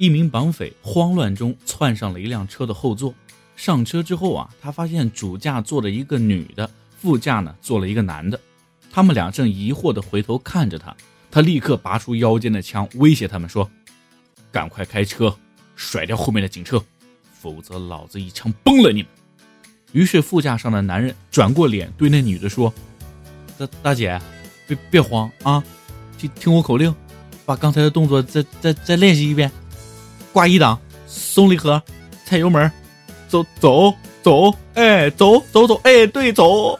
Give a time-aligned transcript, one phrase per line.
[0.00, 3.14] 一名绑匪慌乱中窜上了一辆车的后座。
[3.54, 8.40] 上车之后啊，他发现主驾坐了一个女的，副驾呢坐了一个男的。
[8.90, 10.96] 他们俩正疑惑地回头看着他，
[11.30, 13.70] 他立刻拔出腰间的枪，威胁他们说
[14.50, 15.36] ：“赶快开车，
[15.76, 16.82] 甩掉后面的警车，
[17.38, 19.10] 否则老子一枪崩了你们！”
[19.92, 22.72] 于是副驾上的男人转过脸对那女的说
[23.58, 24.18] ：“大大姐，
[24.66, 25.62] 别别慌啊，
[26.16, 26.94] 听听我口令，
[27.44, 29.52] 把刚才的动作再再再练习一遍，
[30.32, 31.82] 挂一档，松离合，
[32.24, 32.70] 踩油门。”
[33.30, 36.76] 走走走，哎，走走走，哎，对，走。